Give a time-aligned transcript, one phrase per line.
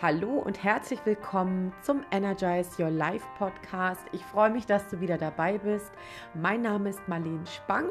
[0.00, 4.00] Hallo und herzlich willkommen zum Energize Your Life Podcast.
[4.12, 5.90] Ich freue mich, dass du wieder dabei bist.
[6.34, 7.86] Mein Name ist Marlene Spang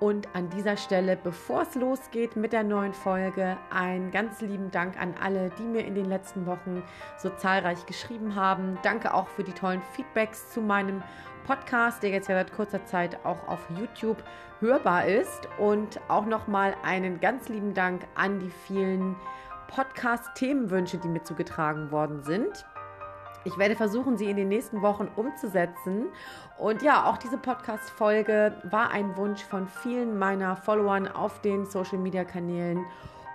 [0.00, 4.98] und an dieser Stelle, bevor es losgeht mit der neuen Folge, einen ganz lieben Dank
[4.98, 6.82] an alle, die mir in den letzten Wochen
[7.18, 8.78] so zahlreich geschrieben haben.
[8.82, 11.02] Danke auch für die tollen Feedbacks zu meinem
[11.46, 14.24] Podcast, der jetzt ja seit kurzer Zeit auch auf YouTube
[14.60, 15.50] hörbar ist.
[15.58, 19.16] Und auch nochmal einen ganz lieben Dank an die vielen
[19.74, 22.66] Podcast-Themenwünsche, die mir zugetragen worden sind.
[23.44, 26.06] Ich werde versuchen, sie in den nächsten Wochen umzusetzen.
[26.58, 32.84] Und ja, auch diese Podcast-Folge war ein Wunsch von vielen meiner Followern auf den Social-Media-Kanälen.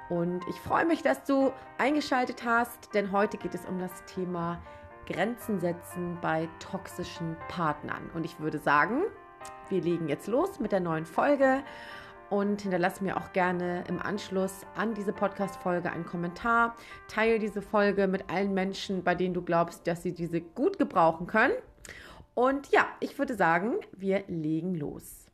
[0.10, 4.62] Und ich freue mich, dass du eingeschaltet hast, denn heute geht es um das Thema
[5.08, 8.10] Grenzen setzen bei toxischen Partnern.
[8.14, 9.04] Und ich würde sagen,
[9.70, 11.64] wir legen jetzt los mit der neuen Folge
[12.30, 16.76] und hinterlasse mir auch gerne im Anschluss an diese Podcast-Folge einen Kommentar.
[17.08, 21.28] Teile diese Folge mit allen Menschen, bei denen du glaubst, dass sie diese gut gebrauchen
[21.28, 21.54] können.
[22.34, 25.26] Und ja, ich würde sagen, wir legen los.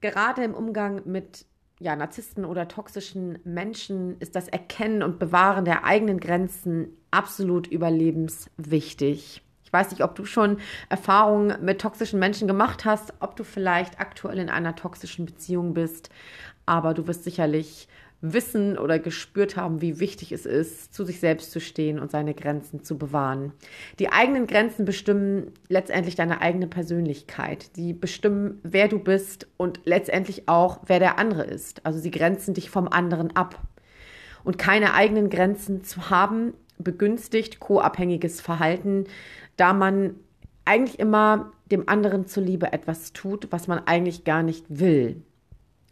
[0.00, 1.46] Gerade im Umgang mit
[1.78, 9.42] ja, Narzissten oder toxischen Menschen ist das Erkennen und Bewahren der eigenen Grenzen absolut überlebenswichtig.
[9.72, 10.58] Ich weiß nicht, ob du schon
[10.90, 16.10] Erfahrungen mit toxischen Menschen gemacht hast, ob du vielleicht aktuell in einer toxischen Beziehung bist,
[16.66, 17.88] aber du wirst sicherlich
[18.20, 22.34] wissen oder gespürt haben, wie wichtig es ist, zu sich selbst zu stehen und seine
[22.34, 23.54] Grenzen zu bewahren.
[23.98, 27.74] Die eigenen Grenzen bestimmen letztendlich deine eigene Persönlichkeit.
[27.76, 31.86] Die bestimmen, wer du bist und letztendlich auch, wer der andere ist.
[31.86, 33.58] Also sie grenzen dich vom anderen ab.
[34.44, 39.04] Und keine eigenen Grenzen zu haben, begünstigt co-abhängiges Verhalten,
[39.62, 40.16] da man
[40.64, 45.22] eigentlich immer dem anderen zuliebe etwas tut, was man eigentlich gar nicht will.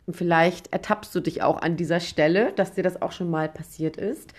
[0.06, 3.48] Und vielleicht ertappst du dich auch an dieser Stelle, dass dir das auch schon mal
[3.48, 4.34] passiert ist.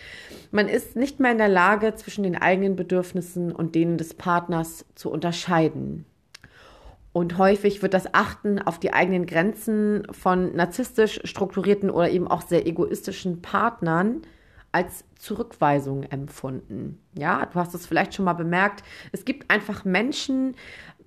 [0.51, 4.83] Man ist nicht mehr in der Lage, zwischen den eigenen Bedürfnissen und denen des Partners
[4.95, 6.03] zu unterscheiden.
[7.13, 12.41] Und häufig wird das Achten auf die eigenen Grenzen von narzisstisch strukturierten oder eben auch
[12.41, 14.23] sehr egoistischen Partnern
[14.71, 16.99] als Zurückweisung empfunden.
[17.17, 18.83] Ja, du hast es vielleicht schon mal bemerkt.
[19.11, 20.55] Es gibt einfach Menschen,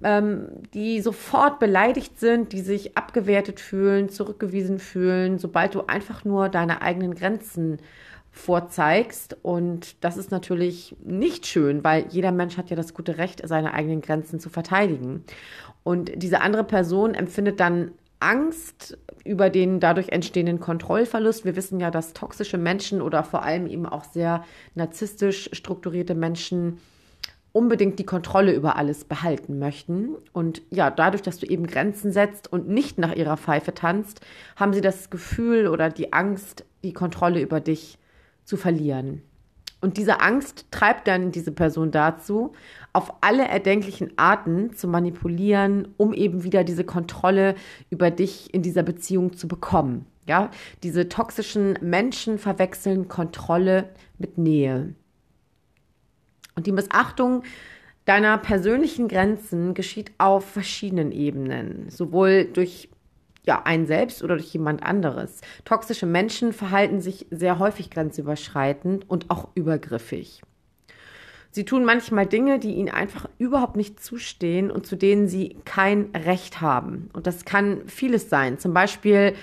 [0.03, 6.49] ähm, die sofort beleidigt sind, die sich abgewertet fühlen, zurückgewiesen fühlen, sobald du einfach nur
[6.49, 7.79] deine eigenen Grenzen
[8.31, 9.37] vorzeigst.
[9.43, 13.73] Und das ist natürlich nicht schön, weil jeder Mensch hat ja das gute Recht, seine
[13.73, 15.25] eigenen Grenzen zu verteidigen.
[15.85, 21.45] Und diese andere Person empfindet dann Angst über den dadurch entstehenden Kontrollverlust.
[21.45, 24.45] Wir wissen ja, dass toxische Menschen oder vor allem eben auch sehr
[24.75, 26.79] narzisstisch strukturierte Menschen
[27.53, 30.17] unbedingt die Kontrolle über alles behalten möchten.
[30.33, 34.21] Und ja, dadurch, dass du eben Grenzen setzt und nicht nach ihrer Pfeife tanzt,
[34.57, 37.99] haben sie das Gefühl oder die Angst, die Kontrolle über dich
[38.45, 39.23] zu verlieren.
[39.85, 42.55] Und diese Angst treibt dann diese Person dazu,
[42.95, 47.55] auf alle erdenklichen Arten zu manipulieren, um eben wieder diese Kontrolle
[47.91, 50.07] über dich in dieser Beziehung zu bekommen.
[50.27, 50.51] Ja,
[50.83, 54.95] diese toxischen Menschen verwechseln Kontrolle mit Nähe.
[56.55, 57.43] Und die Missachtung
[58.07, 62.89] deiner persönlichen Grenzen geschieht auf verschiedenen Ebenen, sowohl durch
[63.47, 65.41] ja, einen selbst oder durch jemand anderes.
[65.65, 70.43] Toxische Menschen verhalten sich sehr häufig grenzüberschreitend und auch übergriffig.
[71.51, 76.11] Sie tun manchmal Dinge, die ihnen einfach überhaupt nicht zustehen und zu denen sie kein
[76.13, 77.11] Recht haben.
[77.13, 78.59] Und das kann vieles sein.
[78.59, 79.35] Zum Beispiel,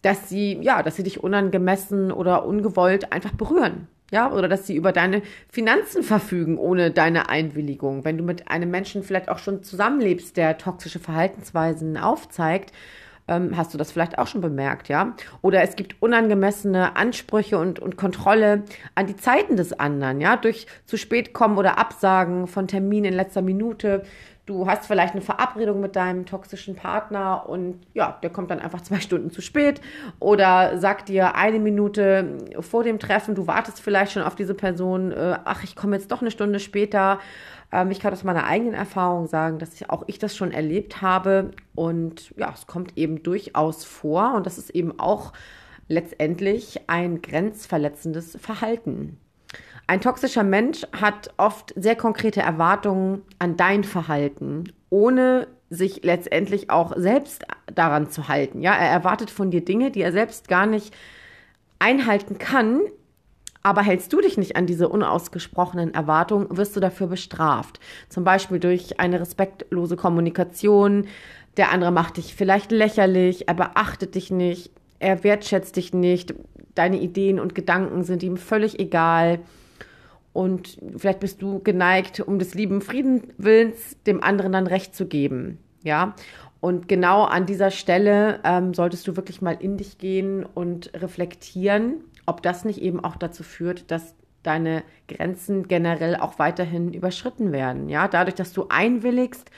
[0.00, 3.86] dass sie, ja, dass sie dich unangemessen oder ungewollt einfach berühren.
[4.10, 8.04] Ja, oder dass sie über deine Finanzen verfügen ohne deine Einwilligung.
[8.04, 12.72] Wenn du mit einem Menschen vielleicht auch schon zusammenlebst, der toxische Verhaltensweisen aufzeigt,
[13.28, 15.14] ähm, hast du das vielleicht auch schon bemerkt, ja?
[15.40, 20.36] Oder es gibt unangemessene Ansprüche und, und Kontrolle an die Zeiten des anderen, ja?
[20.36, 24.02] Durch zu spät kommen oder Absagen von Terminen in letzter Minute.
[24.44, 28.80] Du hast vielleicht eine Verabredung mit deinem toxischen Partner und ja, der kommt dann einfach
[28.80, 29.80] zwei Stunden zu spät
[30.18, 35.12] oder sagt dir eine Minute vor dem Treffen, du wartest vielleicht schon auf diese Person,
[35.12, 37.20] äh, ach, ich komme jetzt doch eine Stunde später
[37.72, 41.02] ähm, ich kann aus meiner eigenen Erfahrung sagen, dass ich auch ich das schon erlebt
[41.02, 41.52] habe.
[41.74, 44.34] Und ja, es kommt eben durchaus vor.
[44.34, 45.32] Und das ist eben auch
[45.88, 49.18] letztendlich ein grenzverletzendes Verhalten.
[49.86, 56.92] Ein toxischer Mensch hat oft sehr konkrete Erwartungen an dein Verhalten, ohne sich letztendlich auch
[56.96, 58.62] selbst daran zu halten.
[58.62, 60.94] Ja, er erwartet von dir Dinge, die er selbst gar nicht
[61.78, 62.82] einhalten kann,
[63.62, 67.78] aber hältst du dich nicht an diese unausgesprochenen Erwartungen, wirst du dafür bestraft.
[68.08, 71.06] Zum Beispiel durch eine respektlose Kommunikation.
[71.56, 76.34] Der andere macht dich vielleicht lächerlich, er beachtet dich nicht, er wertschätzt dich nicht,
[76.74, 79.40] deine Ideen und Gedanken sind ihm völlig egal.
[80.32, 85.58] Und vielleicht bist du geneigt, um des lieben Friedenwillens dem anderen dann Recht zu geben.
[85.82, 86.14] Ja.
[86.60, 91.96] Und genau an dieser Stelle ähm, solltest du wirklich mal in dich gehen und reflektieren,
[92.26, 97.88] ob das nicht eben auch dazu führt, dass deine Grenzen generell auch weiterhin überschritten werden.
[97.88, 99.50] Ja, dadurch, dass du einwilligst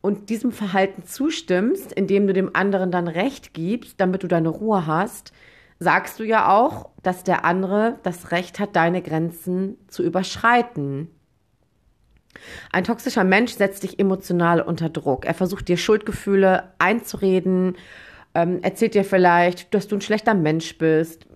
[0.00, 4.86] und diesem Verhalten zustimmst, indem du dem anderen dann Recht gibst, damit du deine Ruhe
[4.86, 5.32] hast,
[5.78, 11.08] sagst du ja auch, dass der andere das Recht hat, deine Grenzen zu überschreiten.
[12.72, 15.26] Ein toxischer Mensch setzt dich emotional unter Druck.
[15.26, 17.76] Er versucht dir Schuldgefühle einzureden,
[18.34, 21.26] ähm, erzählt dir vielleicht, dass du ein schlechter Mensch bist,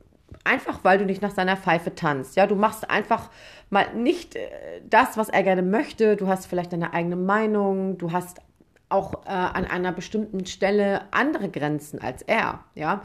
[0.46, 2.36] einfach weil du nicht nach seiner Pfeife tanzt.
[2.36, 3.30] Ja, du machst einfach
[3.70, 4.48] mal nicht äh,
[4.88, 6.16] das, was er gerne möchte.
[6.16, 8.40] Du hast vielleicht deine eigene Meinung, du hast
[8.88, 13.02] auch äh, an einer bestimmten Stelle andere Grenzen als er, ja.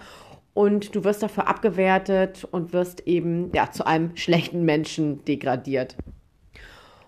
[0.54, 5.96] Und du wirst dafür abgewertet und wirst eben ja zu einem schlechten Menschen degradiert.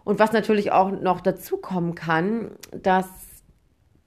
[0.06, 3.08] Und was natürlich auch noch dazu kommen kann, dass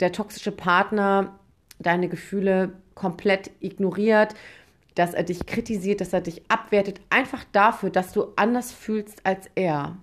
[0.00, 1.38] der toxische Partner
[1.78, 4.34] deine Gefühle komplett ignoriert,
[4.96, 9.48] dass er dich kritisiert, dass er dich abwertet, einfach dafür, dass du anders fühlst als
[9.54, 9.96] er.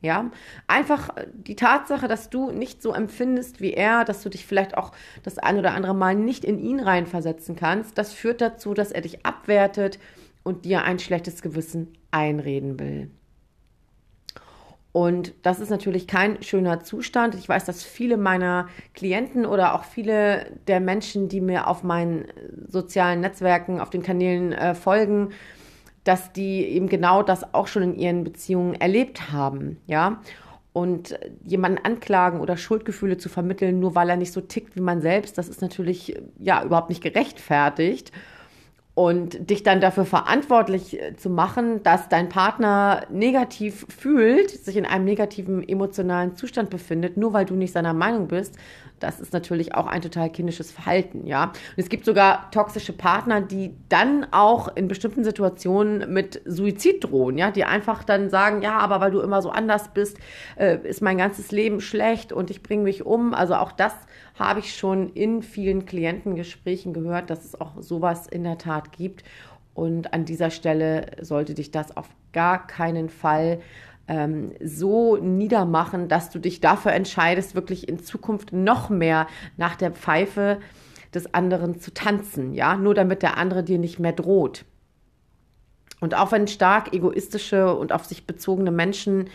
[0.00, 0.32] Ja,
[0.66, 4.90] einfach die Tatsache, dass du nicht so empfindest wie er, dass du dich vielleicht auch
[5.22, 9.02] das ein oder andere Mal nicht in ihn reinversetzen kannst, das führt dazu, dass er
[9.02, 10.00] dich abwertet
[10.42, 13.12] und dir ein schlechtes Gewissen einreden will.
[14.92, 17.34] Und das ist natürlich kein schöner Zustand.
[17.34, 22.26] Ich weiß, dass viele meiner Klienten oder auch viele der Menschen, die mir auf meinen
[22.68, 25.30] sozialen Netzwerken, auf den Kanälen äh, folgen,
[26.04, 30.20] dass die eben genau das auch schon in ihren Beziehungen erlebt haben, ja.
[30.74, 35.02] Und jemanden anklagen oder Schuldgefühle zu vermitteln, nur weil er nicht so tickt wie man
[35.02, 38.10] selbst, das ist natürlich ja überhaupt nicht gerechtfertigt.
[38.94, 44.84] Und dich dann dafür verantwortlich äh, zu machen, dass dein Partner negativ fühlt, sich in
[44.84, 48.56] einem negativen emotionalen Zustand befindet, nur weil du nicht seiner Meinung bist,
[49.02, 51.44] das ist natürlich auch ein total kindisches Verhalten, ja.
[51.44, 57.38] Und es gibt sogar toxische Partner, die dann auch in bestimmten Situationen mit Suizid drohen,
[57.38, 60.18] ja, die einfach dann sagen, ja, aber weil du immer so anders bist,
[60.56, 63.34] äh, ist mein ganzes Leben schlecht und ich bringe mich um.
[63.34, 63.94] Also auch das
[64.38, 69.24] habe ich schon in vielen Klientengesprächen gehört, dass es auch sowas in der Tat gibt.
[69.74, 73.60] Und an dieser Stelle sollte dich das auf gar keinen Fall
[74.08, 79.26] ähm, so niedermachen, dass du dich dafür entscheidest, wirklich in Zukunft noch mehr
[79.56, 80.58] nach der Pfeife
[81.14, 84.64] des anderen zu tanzen, ja, nur damit der andere dir nicht mehr droht.
[86.00, 89.28] Und auch wenn stark egoistische und auf sich bezogene Menschen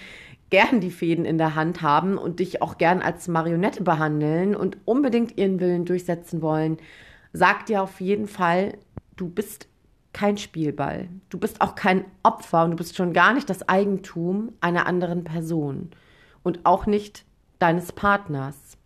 [0.50, 4.78] gern die Fäden in der Hand haben und dich auch gern als Marionette behandeln und
[4.86, 6.78] unbedingt ihren Willen durchsetzen wollen,
[7.34, 8.74] sag dir auf jeden Fall,
[9.16, 9.68] du bist
[10.14, 11.10] kein Spielball.
[11.30, 15.24] Du bist auch kein Opfer und du bist schon gar nicht das Eigentum einer anderen
[15.24, 15.92] Person
[16.44, 17.26] und auch nicht
[17.60, 18.78] deines Partners.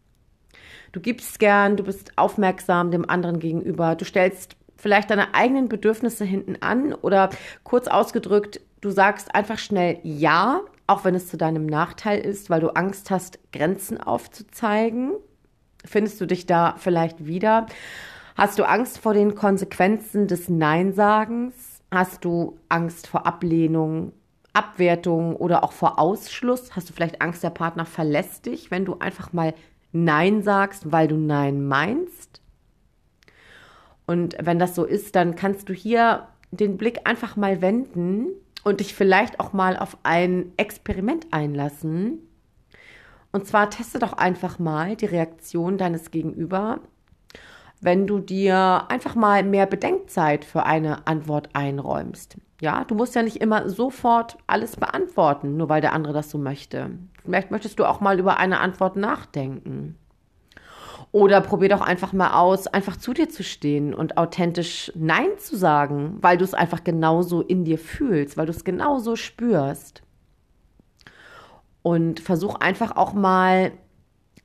[0.92, 6.26] Du gibst gern, du bist aufmerksam dem anderen gegenüber, du stellst vielleicht deine eigenen Bedürfnisse
[6.26, 7.30] hinten an oder
[7.64, 12.60] kurz ausgedrückt, du sagst einfach schnell Ja, auch wenn es zu deinem Nachteil ist, weil
[12.60, 15.14] du Angst hast, Grenzen aufzuzeigen.
[15.86, 17.68] Findest du dich da vielleicht wieder?
[18.36, 21.82] Hast du Angst vor den Konsequenzen des Neinsagens?
[21.92, 24.14] Hast du Angst vor Ablehnung,
[24.54, 26.76] Abwertung oder auch vor Ausschluss?
[26.76, 29.54] Hast du vielleicht Angst, der Partner verlässt dich, wenn du einfach mal
[29.92, 32.42] Nein sagst, weil du Nein meinst?
[34.06, 38.28] Und wenn das so ist, dann kannst du hier den Blick einfach mal wenden
[38.64, 42.20] und dich vielleicht auch mal auf ein Experiment einlassen.
[43.34, 46.80] Und zwar teste doch einfach mal die Reaktion deines Gegenüber
[47.82, 52.38] wenn du dir einfach mal mehr Bedenkzeit für eine Antwort einräumst.
[52.62, 56.38] Ja, du musst ja nicht immer sofort alles beantworten, nur weil der andere das so
[56.38, 56.92] möchte.
[57.24, 59.98] Vielleicht möchtest du auch mal über eine Antwort nachdenken.
[61.12, 65.58] Oder probier doch einfach mal aus, einfach zu dir zu stehen und authentisch Nein zu
[65.58, 70.04] sagen, weil du es einfach genauso in dir fühlst, weil du es genauso spürst.
[71.82, 73.72] Und versuch einfach auch mal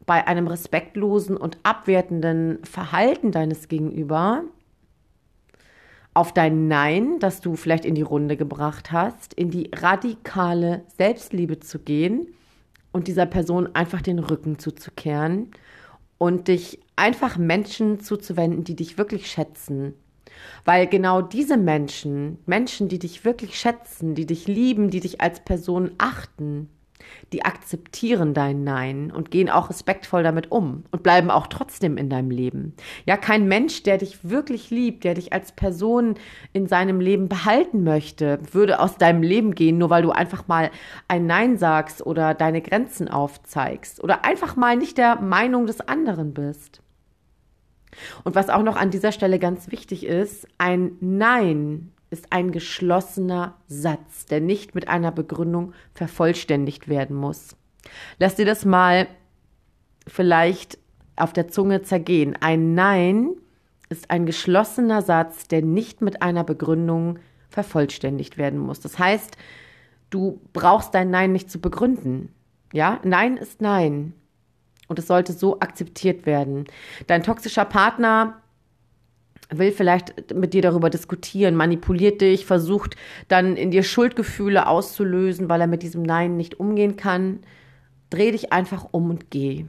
[0.06, 4.44] bei einem respektlosen und abwertenden Verhalten deines Gegenüber
[6.14, 11.60] auf dein Nein, das du vielleicht in die Runde gebracht hast, in die radikale Selbstliebe
[11.60, 12.28] zu gehen
[12.92, 15.50] und dieser Person einfach den Rücken zuzukehren
[16.16, 19.92] und dich einfach Menschen zuzuwenden, die dich wirklich schätzen.
[20.64, 25.40] Weil genau diese Menschen, Menschen, die dich wirklich schätzen, die dich lieben, die dich als
[25.40, 26.70] Person achten,
[27.32, 32.08] die akzeptieren dein Nein und gehen auch respektvoll damit um und bleiben auch trotzdem in
[32.08, 32.75] deinem Leben.
[33.04, 36.14] Ja, kein Mensch, der dich wirklich liebt, der dich als Person
[36.52, 40.70] in seinem Leben behalten möchte, würde aus deinem Leben gehen, nur weil du einfach mal
[41.08, 46.34] ein Nein sagst oder deine Grenzen aufzeigst oder einfach mal nicht der Meinung des anderen
[46.34, 46.80] bist.
[48.25, 53.54] Und was auch noch an dieser Stelle ganz wichtig ist, ein Nein ist ein geschlossener
[53.68, 57.56] Satz, der nicht mit einer Begründung vervollständigt werden muss.
[58.18, 59.08] Lass dir das mal
[60.06, 60.78] vielleicht
[61.16, 62.36] auf der Zunge zergehen.
[62.40, 63.30] Ein Nein
[63.88, 68.80] ist ein geschlossener Satz, der nicht mit einer Begründung vervollständigt werden muss.
[68.80, 69.36] Das heißt,
[70.10, 72.32] du brauchst dein Nein nicht zu begründen.
[72.72, 74.12] Ja, Nein ist Nein.
[74.88, 76.64] Und es sollte so akzeptiert werden.
[77.06, 78.40] Dein toxischer Partner
[79.58, 82.96] will vielleicht mit dir darüber diskutieren, manipuliert dich, versucht
[83.28, 87.40] dann in dir Schuldgefühle auszulösen, weil er mit diesem Nein nicht umgehen kann.
[88.10, 89.66] Dreh dich einfach um und geh.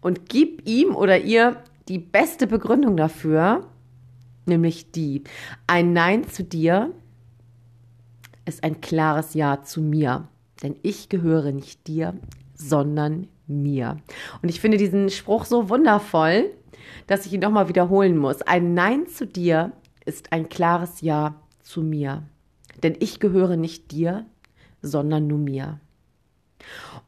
[0.00, 3.66] Und gib ihm oder ihr die beste Begründung dafür,
[4.46, 5.24] nämlich die,
[5.66, 6.92] ein Nein zu dir
[8.44, 10.28] ist ein klares Ja zu mir.
[10.62, 12.14] Denn ich gehöre nicht dir,
[12.54, 13.98] sondern mir.
[14.42, 16.50] Und ich finde diesen Spruch so wundervoll,
[17.06, 18.42] dass ich ihn nochmal wiederholen muss.
[18.42, 19.72] Ein Nein zu dir
[20.04, 22.22] ist ein klares Ja zu mir.
[22.82, 24.26] Denn ich gehöre nicht dir,
[24.82, 25.80] sondern nur mir.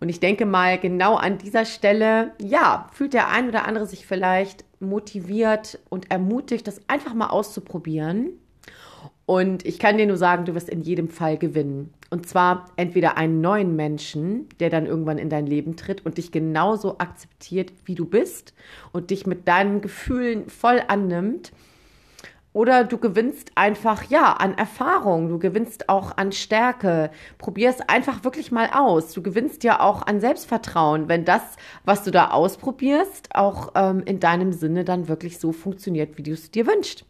[0.01, 4.07] Und ich denke mal, genau an dieser Stelle, ja, fühlt der ein oder andere sich
[4.07, 8.39] vielleicht motiviert und ermutigt, das einfach mal auszuprobieren.
[9.27, 11.93] Und ich kann dir nur sagen, du wirst in jedem Fall gewinnen.
[12.11, 16.31] Und zwar entweder einen neuen Menschen, der dann irgendwann in dein Leben tritt und dich
[16.31, 18.55] genauso akzeptiert, wie du bist
[18.93, 21.53] und dich mit deinen Gefühlen voll annimmt.
[22.57, 27.11] Oder du gewinnst einfach, ja, an Erfahrung, du gewinnst auch an Stärke.
[27.37, 29.13] Probier es einfach wirklich mal aus.
[29.13, 31.43] Du gewinnst ja auch an Selbstvertrauen, wenn das,
[31.85, 36.31] was du da ausprobierst, auch ähm, in deinem Sinne dann wirklich so funktioniert, wie du
[36.31, 37.05] es dir wünschst.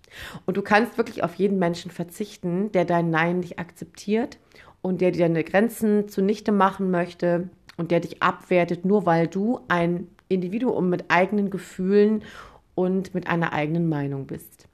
[0.46, 4.38] Und du kannst wirklich auf jeden Menschen verzichten, der dein Nein nicht akzeptiert
[4.82, 9.60] und der dir deine Grenzen zunichte machen möchte und der dich abwertet, nur weil du
[9.68, 12.24] ein Individuum mit eigenen Gefühlen
[12.74, 14.65] und mit einer eigenen Meinung bist.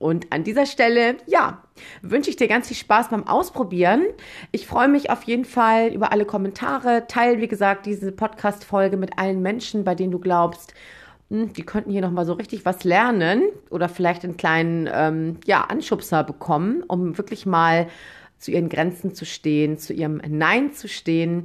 [0.00, 1.62] Und an dieser Stelle, ja,
[2.00, 4.06] wünsche ich dir ganz viel Spaß beim Ausprobieren.
[4.50, 7.04] Ich freue mich auf jeden Fall über alle Kommentare.
[7.06, 10.72] Teil, wie gesagt, diese Podcast-Folge mit allen Menschen, bei denen du glaubst,
[11.28, 15.64] hm, die könnten hier nochmal so richtig was lernen oder vielleicht einen kleinen, ähm, ja,
[15.64, 17.86] Anschubser bekommen, um wirklich mal
[18.38, 21.44] zu ihren Grenzen zu stehen, zu ihrem Nein zu stehen.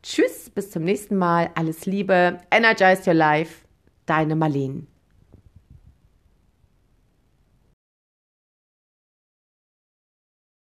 [0.01, 1.49] Tschüss, bis zum nächsten Mal.
[1.55, 2.39] Alles Liebe.
[2.51, 3.65] Energize your life.
[4.05, 4.87] Deine Marlene.